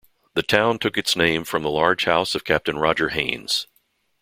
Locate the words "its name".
0.97-1.43